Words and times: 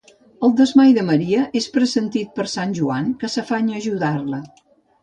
El 0.45 0.53
desmai 0.61 0.93
de 0.99 1.03
Maria 1.09 1.43
és 1.61 1.67
pressentit 1.75 2.33
per 2.41 2.47
sant 2.55 2.75
Joan 2.81 3.17
que 3.25 3.31
s'afanya 3.37 3.79
a 3.79 3.85
ajudar-la. 3.87 4.43